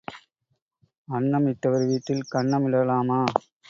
[1.07, 3.21] அன்னம் இட்டவர் வீட்டில் கன்னம் இடலாமா?